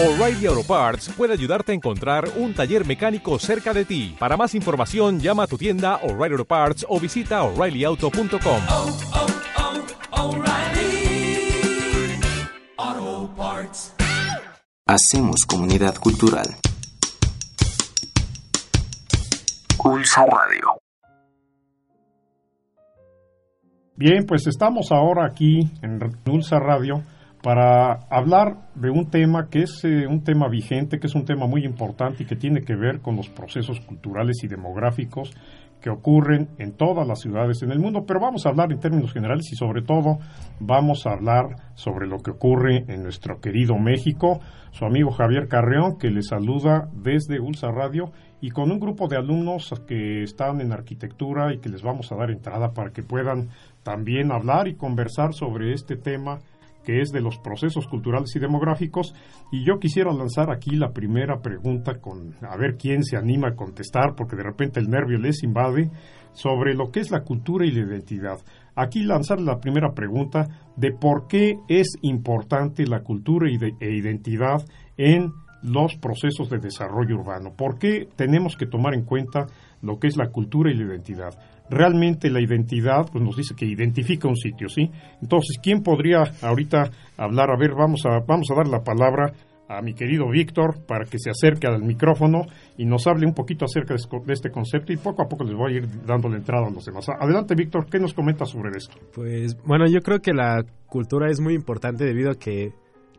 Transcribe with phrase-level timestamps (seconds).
[0.00, 4.14] O'Reilly Auto Parts puede ayudarte a encontrar un taller mecánico cerca de ti.
[4.16, 8.60] Para más información, llama a tu tienda O'Reilly Auto Parts o visita oreillyauto.com.
[8.70, 8.96] oh,
[12.76, 13.92] oh, Parts.
[14.86, 16.46] Hacemos comunidad cultural.
[19.76, 20.80] Pulso Radio.
[23.96, 25.98] Bien, pues estamos ahora aquí en
[26.30, 27.02] Ulsa Radio
[27.42, 31.46] para hablar de un tema que es eh, un tema vigente, que es un tema
[31.46, 35.32] muy importante y que tiene que ver con los procesos culturales y demográficos
[35.80, 39.12] que ocurren en todas las ciudades en el mundo, pero vamos a hablar en términos
[39.12, 40.18] generales y sobre todo
[40.58, 44.40] vamos a hablar sobre lo que ocurre en nuestro querido México.
[44.72, 49.16] Su amigo Javier Carreón, que le saluda desde Ulsa Radio y con un grupo de
[49.16, 53.48] alumnos que están en arquitectura y que les vamos a dar entrada para que puedan
[53.84, 56.40] también hablar y conversar sobre este tema
[56.84, 59.14] que es de los procesos culturales y demográficos.
[59.52, 63.54] Y yo quisiera lanzar aquí la primera pregunta con a ver quién se anima a
[63.54, 65.90] contestar, porque de repente el nervio les invade,
[66.32, 68.38] sobre lo que es la cultura y la identidad.
[68.76, 74.64] Aquí lanzar la primera pregunta de por qué es importante la cultura e identidad
[74.96, 77.54] en los procesos de desarrollo urbano.
[77.56, 79.46] ¿Por qué tenemos que tomar en cuenta
[79.82, 81.34] lo que es la cultura y la identidad?
[81.70, 84.90] Realmente la identidad pues nos dice que identifica un sitio, ¿sí?
[85.20, 87.50] Entonces, ¿quién podría ahorita hablar?
[87.50, 89.32] A ver, vamos a, vamos a dar la palabra
[89.68, 92.46] a mi querido Víctor para que se acerque al micrófono
[92.78, 95.74] y nos hable un poquito acerca de este concepto y poco a poco les voy
[95.74, 97.06] a ir dando la entrada a los demás.
[97.08, 98.96] Adelante, Víctor, ¿qué nos comentas sobre esto?
[99.14, 102.72] Pues bueno, yo creo que la cultura es muy importante debido a que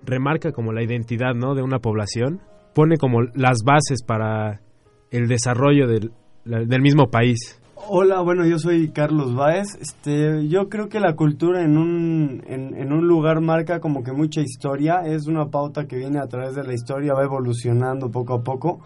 [0.04, 1.54] remarca como la identidad, ¿no?
[1.54, 2.42] de una población,
[2.74, 4.62] pone como las bases para
[5.12, 6.12] el desarrollo del,
[6.46, 7.62] del mismo país.
[7.88, 9.68] Hola, bueno, yo soy Carlos Báez.
[9.80, 14.42] Este, yo creo que la cultura en un, en, un lugar marca como que mucha
[14.42, 15.02] historia.
[15.06, 18.82] Es una pauta que viene a través de la historia, va evolucionando poco a poco.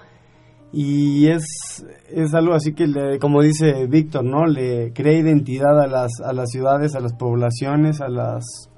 [0.71, 4.45] Y es, es algo así que, le, como dice Víctor, ¿no?
[4.45, 8.69] Le crea identidad a las, a las ciudades, a las poblaciones, a las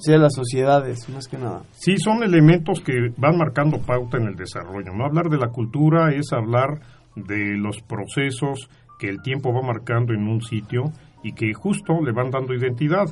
[0.00, 1.62] Sí, a las sociedades, más que nada.
[1.72, 4.92] Sí, son elementos que van marcando pauta en el desarrollo.
[4.94, 6.80] No hablar de la cultura es hablar
[7.26, 8.68] de los procesos
[8.98, 10.92] que el tiempo va marcando en un sitio
[11.22, 13.06] y que justo le van dando identidad.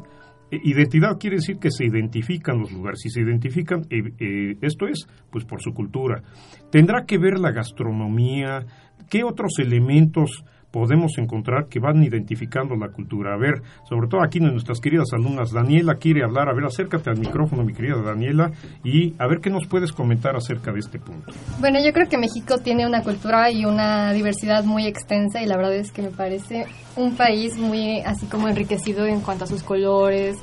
[0.50, 3.00] Identidad quiere decir que se identifican los lugares.
[3.03, 6.22] Si se identifican, eh, eh, esto es, pues por su cultura.
[6.71, 8.65] Tendrá que ver la gastronomía,
[9.11, 13.34] qué otros elementos podemos encontrar que van identificando la cultura.
[13.34, 16.49] A ver, sobre todo aquí nuestras queridas alumnas, Daniela quiere hablar.
[16.49, 18.50] A ver, acércate al micrófono, mi querida Daniela,
[18.84, 21.32] y a ver qué nos puedes comentar acerca de este punto.
[21.60, 25.56] Bueno, yo creo que México tiene una cultura y una diversidad muy extensa y la
[25.56, 26.66] verdad es que me parece
[26.97, 30.37] un país muy así como enriquecido en cuanto a sus colores,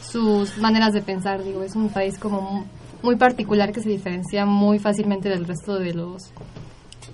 [0.00, 1.42] sus maneras de pensar.
[1.42, 2.66] Digo, es un país como
[3.02, 6.32] muy particular que se diferencia muy fácilmente del resto de los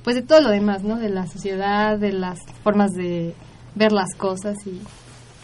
[0.09, 0.97] pues de todo lo demás, ¿no?
[0.97, 3.35] De la sociedad, de las formas de
[3.75, 4.81] ver las cosas y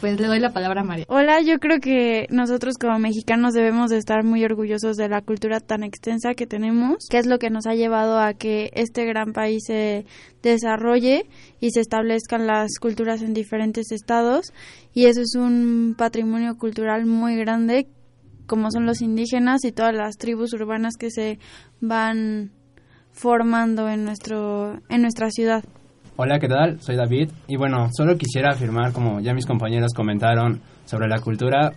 [0.01, 1.05] pues le doy la palabra a María.
[1.11, 5.61] Hola, yo creo que nosotros como mexicanos debemos de estar muy orgullosos de la cultura
[5.61, 9.35] tan extensa que tenemos, que es lo que nos ha llevado a que este gran
[9.35, 10.07] país se
[10.43, 11.27] desarrolle
[11.61, 14.55] y se establezcan las culturas en diferentes estados
[14.95, 17.87] y eso es un patrimonio cultural muy grande
[18.47, 21.39] como son los indígenas y todas las tribus urbanas que se
[21.83, 22.51] van
[23.15, 25.65] formando en nuestro en nuestra ciudad.
[26.17, 26.81] Hola, ¿qué tal?
[26.81, 31.73] Soy David y bueno, solo quisiera afirmar como ya mis compañeros comentaron sobre la cultura.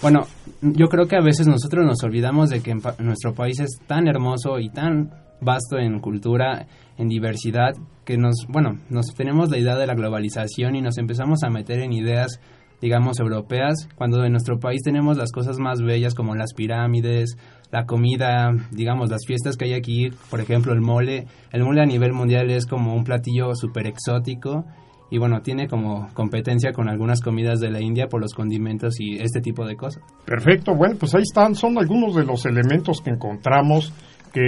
[0.00, 0.26] Bueno,
[0.62, 4.58] yo creo que a veces nosotros nos olvidamos de que nuestro país es tan hermoso
[4.58, 5.10] y tan
[5.40, 6.66] vasto en cultura,
[6.96, 11.42] en diversidad, que nos, bueno, nos tenemos la idea de la globalización y nos empezamos
[11.42, 12.40] a meter en ideas
[12.82, 17.38] digamos, europeas, cuando en nuestro país tenemos las cosas más bellas como las pirámides,
[17.70, 21.26] la comida, digamos, las fiestas que hay aquí, por ejemplo, el mole.
[21.52, 24.66] El mole a nivel mundial es como un platillo súper exótico
[25.10, 29.16] y bueno, tiene como competencia con algunas comidas de la India por los condimentos y
[29.16, 30.02] este tipo de cosas.
[30.24, 33.92] Perfecto, bueno, pues ahí están, son algunos de los elementos que encontramos
[34.32, 34.40] que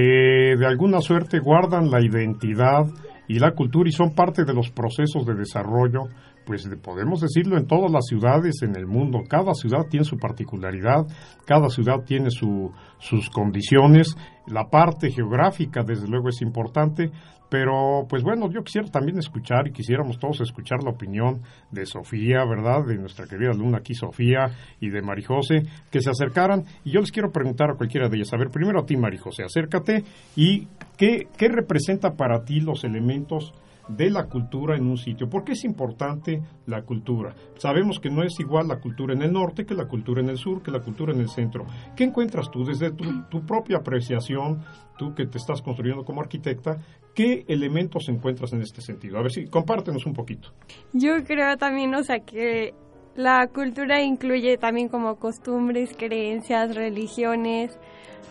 [0.59, 2.87] de alguna suerte guardan la identidad
[3.29, 6.09] y la cultura y son parte de los procesos de desarrollo
[6.45, 9.21] pues podemos decirlo en todas las ciudades en el mundo.
[9.29, 11.07] Cada ciudad tiene su particularidad,
[11.45, 14.17] cada ciudad tiene su, sus condiciones.
[14.47, 17.11] La parte geográfica, desde luego, es importante,
[17.49, 22.45] pero pues bueno, yo quisiera también escuchar y quisiéramos todos escuchar la opinión de Sofía,
[22.45, 22.85] ¿verdad?
[22.87, 24.51] De nuestra querida alumna aquí, Sofía,
[24.81, 26.65] y de Marijose, que se acercaran.
[26.85, 29.45] Y yo les quiero preguntar a cualquiera de ellas, a ver, primero a ti, Marijose,
[29.45, 30.03] acércate
[30.37, 33.53] y ¿qué, qué representa para ti los elementos
[33.89, 35.29] de la cultura en un sitio.
[35.29, 37.35] ¿Por qué es importante la cultura?
[37.57, 40.39] Sabemos que no es igual la cultura en el norte que la cultura en el
[40.39, 41.67] sur, que la cultura en el centro.
[41.97, 44.63] ¿Qué encuentras tú desde tu, propia apreciación,
[44.99, 46.79] tú que te estás construyendo como arquitecta,
[47.15, 49.19] qué elementos encuentras en este sentido?
[49.19, 50.51] A ver si compártenos un poquito.
[50.93, 52.75] Yo creo también, o sea, que
[53.17, 57.79] la cultura incluye también como costumbres, creencias, religiones,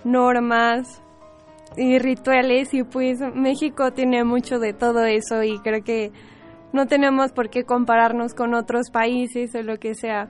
[0.04, 1.04] normas
[1.78, 6.12] y rituales y pues México tiene mucho de todo eso y creo que
[6.72, 10.30] no tenemos por qué compararnos con otros países o lo que sea.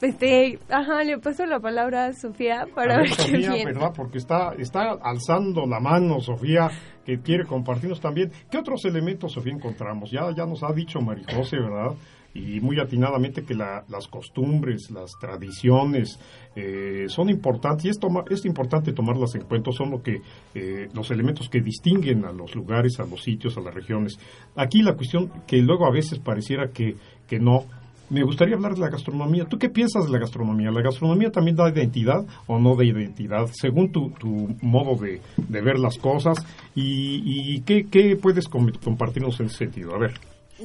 [0.00, 3.64] Este, ajá, le paso la palabra a Sofía para A ver, ver, qué Sofía, piensa.
[3.64, 3.92] ¿verdad?
[3.94, 6.70] Porque está, está alzando la mano, Sofía,
[7.04, 8.30] que quiere compartirnos también.
[8.50, 10.10] ¿Qué otros elementos, Sofía, encontramos?
[10.10, 11.94] Ya, ya nos ha dicho Marijose, ¿verdad?
[12.32, 16.18] Y muy atinadamente que la- las costumbres, las tradiciones
[16.56, 20.20] eh, son importantes y es, toma- es importante tomarlas en cuenta, son lo que,
[20.54, 24.18] eh, los elementos que distinguen a los lugares, a los sitios, a las regiones.
[24.56, 26.94] Aquí la cuestión que luego a veces pareciera que,
[27.28, 27.64] que no,
[28.10, 29.44] me gustaría hablar de la gastronomía.
[29.44, 30.70] ¿Tú qué piensas de la gastronomía?
[30.72, 33.46] ¿La gastronomía también da identidad o no da identidad?
[33.52, 36.36] Según tu, tu modo de, de ver las cosas.
[36.74, 39.94] ¿Y, y qué, puedes com- compartirnos en ese sentido?
[39.94, 40.14] A ver.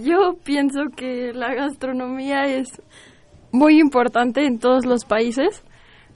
[0.04, 2.82] Yo pienso que la gastronomía es
[3.52, 5.64] muy importante en todos los países,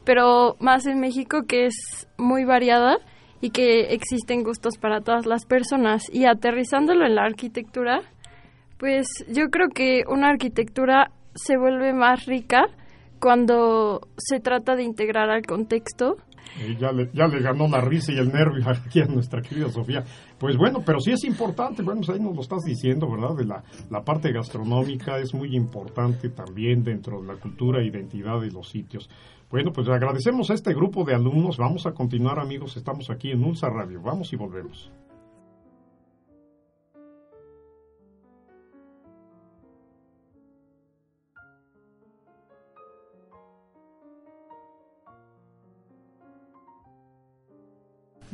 [0.03, 2.97] pero más en México que es muy variada
[3.39, 6.03] y que existen gustos para todas las personas.
[6.11, 8.01] Y aterrizándolo en la arquitectura,
[8.77, 12.65] pues yo creo que una arquitectura se vuelve más rica
[13.21, 16.17] cuando se trata de integrar al contexto
[16.79, 20.03] Ya, le, ya le ganó la risa y el nervio aquí a nuestra querida Sofía.
[20.37, 23.35] Pues bueno, pero sí es importante, bueno, pues ahí nos lo estás diciendo, ¿verdad?
[23.35, 28.39] De la, la parte gastronómica es muy importante también dentro de la cultura e identidad
[28.41, 29.09] de los sitios.
[29.49, 31.57] Bueno, pues agradecemos a este grupo de alumnos.
[31.57, 32.77] Vamos a continuar, amigos.
[32.77, 33.99] Estamos aquí en Ulsa Radio.
[34.01, 34.91] Vamos y volvemos.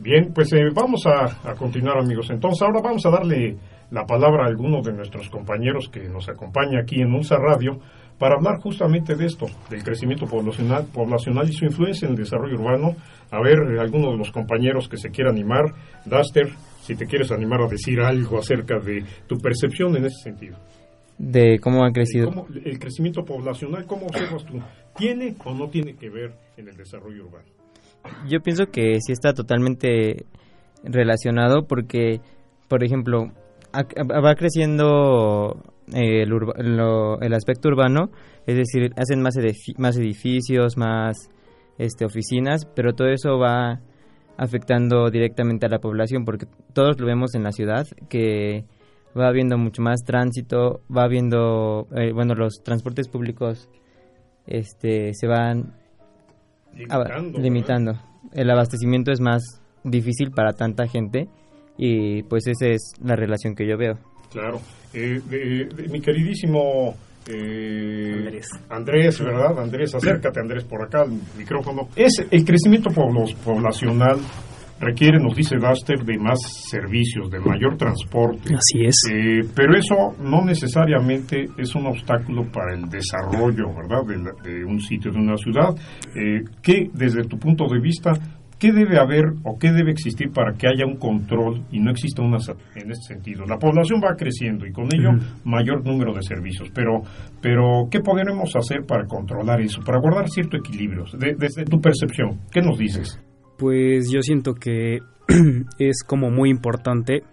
[0.05, 2.29] Bien, pues eh, vamos a, a continuar amigos.
[2.29, 3.57] Entonces ahora vamos a darle
[3.89, 7.79] la palabra a alguno de nuestros compañeros que nos acompaña aquí en UNSA Radio
[8.19, 12.55] para hablar justamente de esto, del crecimiento poblacional, poblacional y su influencia en el desarrollo
[12.55, 12.95] urbano.
[13.31, 15.65] A ver, eh, alguno de los compañeros que se quiera animar,
[16.05, 16.49] Duster,
[16.81, 20.55] si te quieres animar a decir algo acerca de tu percepción en ese sentido.
[21.17, 22.27] de cómo ha crecido.
[22.29, 24.59] ¿Cómo- el crecimiento poblacional, ¿cómo observas tú?
[24.97, 27.54] ¿Tiene o no tiene que ver en el desarrollo urbano?
[28.27, 30.25] Yo pienso que sí está totalmente
[30.83, 32.19] relacionado porque,
[32.67, 33.31] por ejemplo,
[33.73, 35.61] va creciendo
[35.93, 38.09] eh, el, urba- lo- el aspecto urbano,
[38.47, 39.35] es decir, hacen más,
[39.77, 41.29] más edificios, más
[41.77, 43.79] este, oficinas, pero todo eso va
[44.37, 48.65] afectando directamente a la población porque todos lo vemos en la ciudad que
[49.17, 53.69] va habiendo mucho más tránsito, va habiendo, eh, bueno, los transportes públicos
[54.45, 55.73] este, se van
[56.75, 57.93] Limitando, limitando.
[58.33, 61.27] El abastecimiento es más difícil para tanta gente
[61.77, 63.97] y pues esa es la relación que yo veo.
[64.31, 64.59] Claro.
[64.93, 66.95] Eh, de- de- mi queridísimo
[67.27, 68.39] eh,
[68.69, 69.19] Andrés.
[69.19, 69.57] ¿verdad?
[69.59, 71.89] Andrés, acércate, Andrés, por acá al micrófono.
[71.95, 74.17] Es el crecimiento poblo- poblacional
[74.79, 76.39] requiere, nos dice Duster, de más
[76.69, 78.53] servicios, de mayor transporte.
[78.55, 78.95] Así es.
[79.11, 84.65] Eh, pero eso no necesariamente es un obstáculo para el desarrollo, ¿verdad?, de, la- de
[84.65, 85.69] un sitio, de una ciudad.
[86.15, 88.11] Eh, ¿Qué, desde tu punto de vista,
[88.59, 92.21] qué debe haber o qué debe existir para que haya un control y no exista
[92.21, 92.37] una
[92.75, 93.45] en este sentido?
[93.45, 95.09] La población va creciendo y con ello
[95.43, 97.01] mayor número de servicios, pero,
[97.41, 101.03] pero ¿qué podremos hacer para controlar eso, para guardar cierto equilibrio?
[101.17, 103.19] De- desde tu percepción, ¿qué nos dices?
[103.57, 104.99] Pues yo siento que
[105.79, 107.23] es como muy importante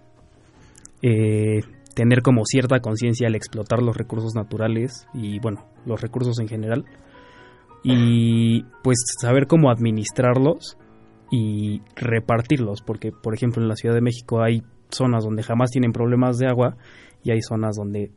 [1.02, 1.60] eh,
[1.94, 6.84] tener como cierta conciencia al explotar los recursos naturales y bueno, los recursos en general
[7.82, 10.78] y pues saber cómo administrarlos
[11.30, 15.92] y repartirlos porque por ejemplo en la Ciudad de México hay zonas donde jamás tienen
[15.92, 16.76] problemas de agua
[17.24, 18.12] y hay zonas donde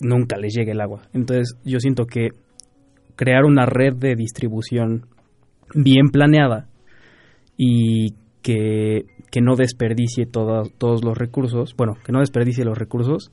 [0.00, 1.02] nunca les llega el agua.
[1.12, 2.28] Entonces yo siento que
[3.16, 5.06] crear una red de distribución
[5.74, 6.68] bien planeada
[7.56, 13.30] y que, que no desperdicie todo- todos los recursos, bueno, que no desperdicie los recursos,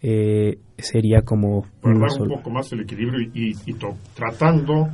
[0.00, 3.52] eh, sería como guardar un poco más el equilibrio y,
[4.14, 4.88] tratando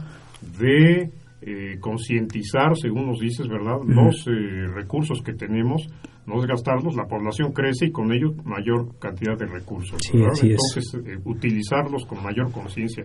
[0.59, 1.11] de
[1.47, 5.87] eh, concientizar, según nos dices, ¿verdad?, los eh, recursos que tenemos,
[6.26, 10.16] no desgastarlos, la población crece y con ello mayor cantidad de recursos, Sí.
[10.16, 13.04] Entonces, eh, utilizarlos con mayor conciencia.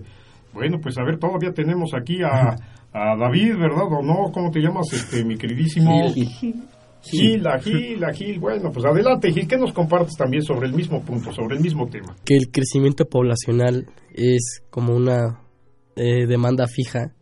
[0.54, 2.56] Bueno, pues a ver, todavía tenemos aquí a,
[2.94, 3.86] a David, ¿verdad?
[3.90, 4.32] ¿O no?
[4.32, 6.12] ¿Cómo te llamas, este, mi queridísimo?
[6.14, 6.64] Gil.
[7.02, 8.40] Gil, a Gil, a Gil.
[8.40, 11.88] Bueno, pues adelante, Gil, ¿qué nos compartes también sobre el mismo punto, sobre el mismo
[11.88, 12.16] tema?
[12.26, 15.40] que el crecimiento poblacional es como una
[15.96, 17.14] eh, demanda fija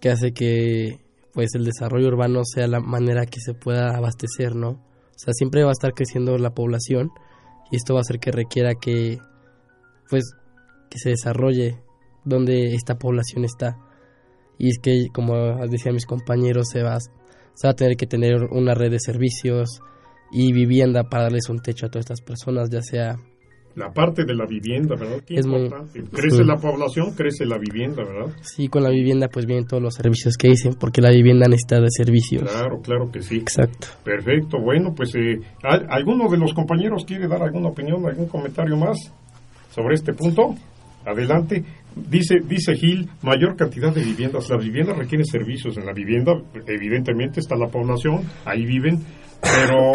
[0.00, 1.00] que hace que
[1.32, 4.70] pues el desarrollo urbano sea la manera que se pueda abastecer, ¿no?
[4.70, 7.10] O sea, siempre va a estar creciendo la población
[7.70, 9.18] y esto va a hacer que requiera que
[10.08, 10.24] pues
[10.88, 11.78] que se desarrolle
[12.24, 13.76] donde esta población está.
[14.58, 15.34] Y es que como
[15.68, 19.80] decían mis compañeros, se va, se va a tener que tener una red de servicios
[20.32, 23.16] y vivienda para darles un techo a todas estas personas, ya sea
[23.76, 25.22] La parte de la vivienda, ¿verdad?
[25.24, 26.02] Qué Es muy- importante.
[26.10, 26.44] Crece Sí.
[26.44, 28.34] la población, crece la vivienda, ¿verdad?
[28.42, 31.78] Sí, con la vivienda pues vienen todos los servicios que dicen, porque la vivienda necesita
[31.80, 32.42] de servicios.
[32.42, 33.36] Claro, claro que sí.
[33.36, 33.86] Exacto.
[34.02, 38.76] Perfecto, bueno, pues eh, ¿al- ¿alguno de los compañeros quiere dar alguna opinión, algún comentario
[38.76, 38.98] más
[39.70, 40.56] sobre este punto?
[41.06, 41.64] Adelante.
[41.94, 44.48] Dice, dice Gil, mayor cantidad de viviendas.
[44.48, 45.76] Las viviendas requieren servicios.
[45.76, 46.32] En la vivienda,
[46.66, 49.00] evidentemente, está la población, ahí viven,
[49.40, 49.92] pero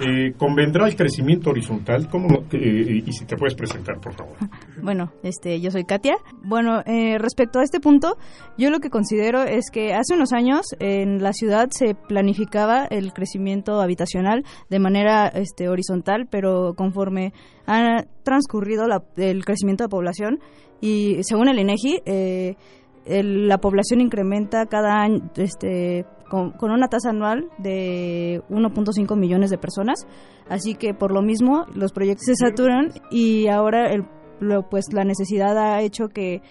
[0.00, 2.08] eh, convendrá el crecimiento horizontal.
[2.08, 2.38] ¿Cómo no?
[2.52, 4.34] Eh, y si te puedes presentar, por favor.
[4.82, 6.16] Bueno, este, yo soy Katia.
[6.44, 8.16] Bueno, eh, respecto a este punto,
[8.58, 13.12] yo lo que considero es que hace unos años en la ciudad se planificaba el
[13.12, 17.32] crecimiento habitacional de manera este, horizontal, pero conforme
[17.66, 20.38] ha transcurrido la- el crecimiento de población
[20.80, 22.54] y según el INEGI, eh,
[23.06, 29.50] el- la población incrementa cada año este, con, con una tasa anual de 1.5 millones
[29.50, 30.06] de personas.
[30.48, 34.04] Así que por lo mismo los proyectos se saturan y ahora el,
[34.40, 36.42] lo- pues la necesidad ha hecho que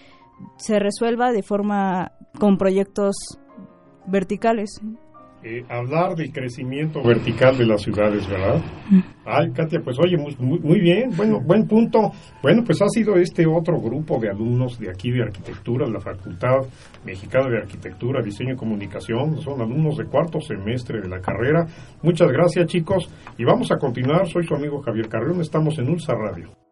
[0.58, 3.14] se resuelva de forma con proyectos
[4.06, 4.80] verticales.
[5.48, 8.60] Eh, hablar del crecimiento vertical de las ciudades, ¿verdad?
[9.24, 12.10] Ay, Katia, pues oye, muy, bien, bueno, buen punto.
[12.42, 16.00] Bueno, pues ha sido este otro grupo de alumnos de aquí de arquitectura, de la
[16.00, 16.66] Facultad
[17.04, 21.64] Mexicana de Arquitectura, Diseño y Comunicación, son alumnos de cuarto semestre de la carrera.
[22.02, 24.26] Muchas gracias, chicos, y vamos a continuar.
[24.26, 26.65] Soy su amigo Javier Carrión, estamos en Ulsa Radio.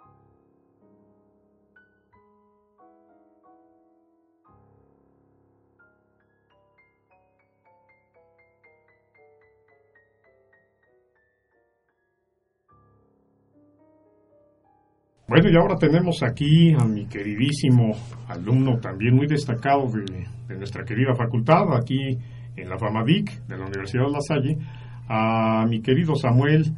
[15.35, 17.91] Bueno, y ahora tenemos aquí a mi queridísimo
[18.29, 22.17] alumno también muy destacado de, de nuestra querida facultad, aquí
[22.55, 24.59] en la FAMADIC de la Universidad de La Salle,
[25.09, 26.73] a mi querido Samuel,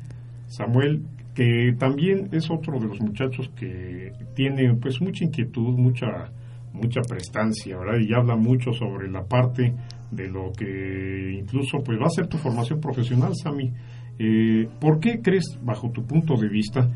[0.47, 1.03] Samuel,
[1.35, 6.31] que también es otro de los muchachos que tiene pues mucha inquietud, mucha
[6.73, 7.99] mucha prestancia, ¿verdad?
[7.99, 9.75] Y habla mucho sobre la parte
[10.11, 13.71] de lo que incluso pues va a ser tu formación profesional, Sami.
[14.19, 16.89] Eh, ¿Por qué crees, bajo tu punto de vista,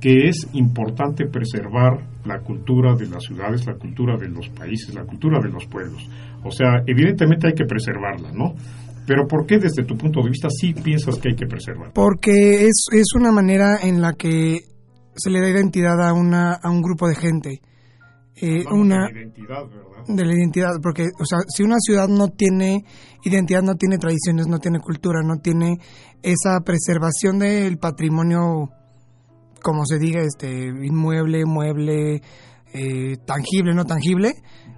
[0.00, 5.04] que es importante preservar la cultura de las ciudades, la cultura de los países, la
[5.04, 6.08] cultura de los pueblos?
[6.42, 8.54] O sea, evidentemente hay que preservarla, ¿no?
[9.06, 11.92] Pero ¿por qué desde tu punto de vista sí piensas que hay que preservarla?
[11.94, 14.60] Porque es, es una manera en la que
[15.14, 17.60] se le da identidad a, una, a un grupo de gente.
[18.36, 19.94] Eh, una, de la identidad, ¿verdad?
[20.08, 22.84] de la identidad, porque, o sea, si una ciudad no tiene
[23.22, 25.78] identidad, no tiene tradiciones, no tiene cultura, no tiene
[26.22, 28.70] esa preservación del patrimonio,
[29.64, 32.20] como se diga, este, inmueble, mueble,
[32.74, 34.34] eh, tangible, no tangible,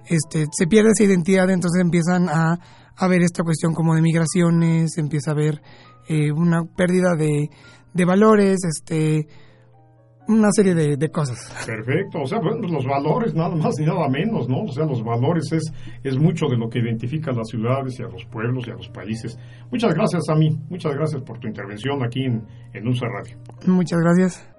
[0.07, 2.57] este, se pierde esa identidad, entonces empiezan a,
[2.95, 5.61] a ver esta cuestión como de migraciones, empieza a haber
[6.07, 7.49] eh, una pérdida de,
[7.93, 9.27] de valores, este,
[10.29, 11.37] una serie de, de cosas.
[11.65, 14.63] Perfecto, o sea, bueno, pues los valores nada más y nada menos, ¿no?
[14.63, 15.63] O sea, los valores es,
[16.01, 18.75] es mucho de lo que identifica a las ciudades y a los pueblos y a
[18.75, 19.37] los países.
[19.69, 22.41] Muchas gracias a mí, muchas gracias por tu intervención aquí en,
[22.73, 23.37] en Ulsa Radio.
[23.65, 24.56] Muchas gracias.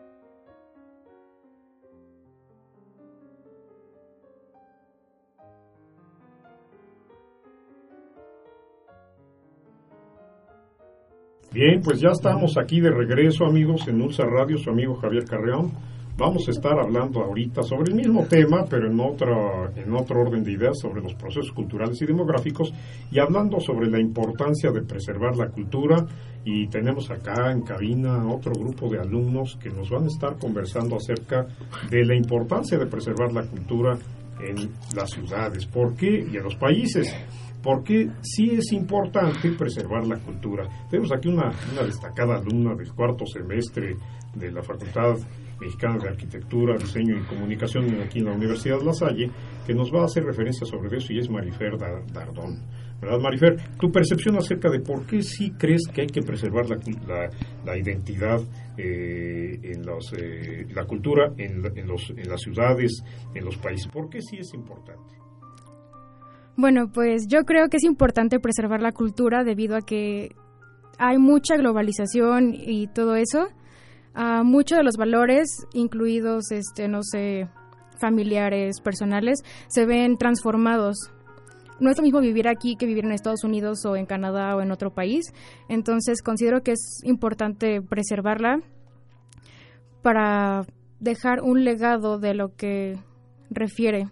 [11.58, 15.72] Bien, pues ya estamos aquí de regreso, amigos, en Ulsa Radio, su amigo Javier Carreón.
[16.16, 20.44] Vamos a estar hablando ahorita sobre el mismo tema, pero en, otra, en otro orden
[20.44, 22.72] de ideas, sobre los procesos culturales y demográficos,
[23.10, 26.06] y hablando sobre la importancia de preservar la cultura.
[26.44, 30.94] Y tenemos acá en cabina otro grupo de alumnos que nos van a estar conversando
[30.94, 31.44] acerca
[31.90, 33.98] de la importancia de preservar la cultura
[34.40, 35.66] en las ciudades.
[35.66, 36.26] ¿Por qué?
[36.30, 37.14] Y en los países
[37.62, 40.68] porque sí es importante preservar la cultura.
[40.88, 43.96] Tenemos aquí una, una destacada alumna del cuarto semestre
[44.34, 45.16] de la Facultad
[45.60, 49.28] Mexicana de Arquitectura, Diseño y Comunicación aquí en la Universidad de La Salle,
[49.66, 52.62] que nos va a hacer referencia sobre eso y es Marifer Dar- Dardón.
[53.00, 53.56] ¿Verdad, Marifer?
[53.78, 56.76] Tu percepción acerca de por qué sí crees que hay que preservar la,
[57.06, 57.30] la,
[57.64, 58.40] la identidad
[58.76, 63.02] eh, en los, eh, la cultura en, en los, en las ciudades,
[63.34, 63.86] en los países.
[63.92, 65.16] ¿Por qué sí es importante?
[66.56, 70.34] Bueno, pues yo creo que es importante preservar la cultura debido a que
[70.98, 73.46] hay mucha globalización y todo eso,
[74.14, 77.48] ah, muchos de los valores, incluidos, este, no sé,
[78.00, 79.38] familiares, personales,
[79.68, 81.12] se ven transformados.
[81.80, 84.60] No es lo mismo vivir aquí que vivir en Estados Unidos o en Canadá o
[84.60, 85.32] en otro país.
[85.68, 88.60] Entonces considero que es importante preservarla
[90.02, 90.64] para
[91.00, 92.98] dejar un legado de lo que
[93.50, 94.08] refiere,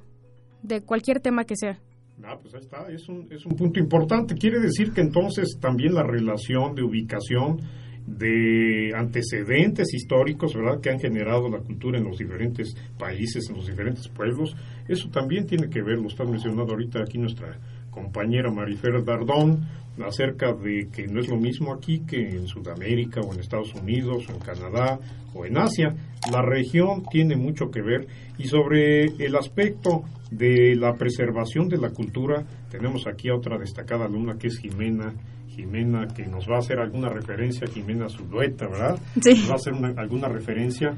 [0.62, 1.78] de cualquier tema que sea.
[2.24, 4.34] Ah, pues ahí está, es un, es un punto importante.
[4.36, 7.60] Quiere decir que entonces también la relación de ubicación
[8.06, 13.66] de antecedentes históricos, ¿verdad?, que han generado la cultura en los diferentes países, en los
[13.66, 14.56] diferentes pueblos,
[14.88, 17.58] eso también tiene que ver, lo está mencionando ahorita aquí nuestra
[17.90, 19.66] compañera Marifer Dardón,
[20.04, 24.26] acerca de que no es lo mismo aquí que en Sudamérica o en Estados Unidos
[24.28, 24.98] o en Canadá
[25.34, 25.94] o en Asia.
[26.30, 28.06] La región tiene mucho que ver
[28.38, 34.06] y sobre el aspecto de la preservación de la cultura tenemos aquí a otra destacada
[34.06, 35.14] alumna que es Jimena
[35.56, 38.98] Jimena, que nos va a hacer alguna referencia, Jimena Zulueta, ¿verdad?
[39.20, 39.30] Sí.
[39.30, 40.90] Nos va a hacer una- alguna referencia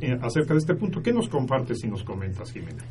[0.00, 1.02] eh, acerca de este punto.
[1.02, 2.84] ¿Qué nos compartes y nos comentas, Jimena?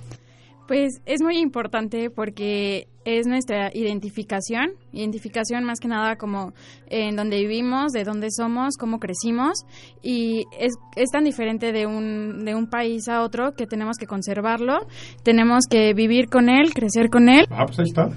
[0.68, 6.54] Pues es muy importante porque es nuestra identificación, identificación más que nada como
[6.90, 9.60] en dónde vivimos, de dónde somos, cómo crecimos
[10.02, 14.08] y es, es tan diferente de un, de un país a otro que tenemos que
[14.08, 14.88] conservarlo,
[15.24, 17.46] tenemos que vivir con él, crecer con él.
[17.52, 18.10] Ah, pues ahí está.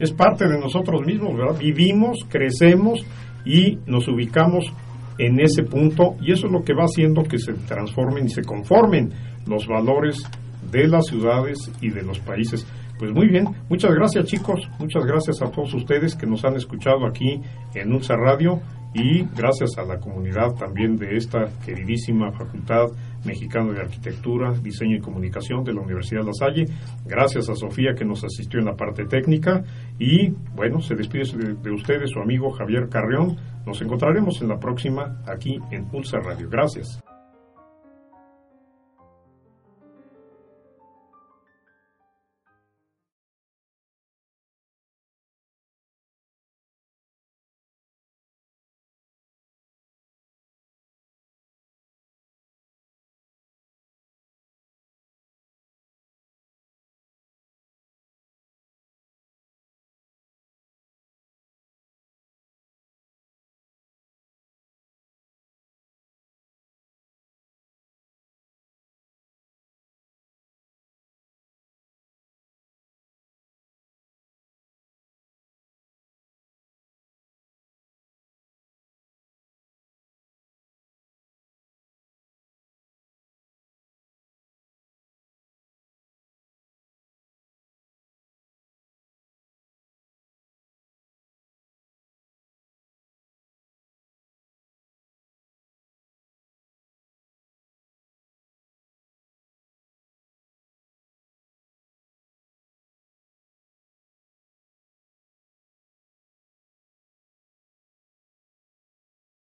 [0.00, 1.58] Es parte de nosotros mismos, ¿verdad?
[1.58, 3.06] Vivimos, crecemos
[3.44, 4.72] y nos ubicamos
[5.18, 8.42] en ese punto y eso es lo que va haciendo que se transformen y se
[8.42, 9.10] conformen
[9.46, 10.22] los valores
[10.70, 12.66] de las ciudades y de los países.
[12.98, 17.06] Pues muy bien, muchas gracias chicos, muchas gracias a todos ustedes que nos han escuchado
[17.06, 17.40] aquí
[17.74, 18.60] en UNSA Radio
[18.92, 22.88] y gracias a la comunidad también de esta queridísima Facultad
[23.24, 26.66] Mexicana de Arquitectura, Diseño y Comunicación de la Universidad La Salle.
[27.06, 29.62] Gracias a Sofía que nos asistió en la parte técnica
[30.00, 33.36] y bueno, se despide de, de ustedes su amigo Javier Carrión.
[33.66, 36.48] Nos encontraremos en la próxima aquí en Pulsa Radio.
[36.48, 37.00] Gracias.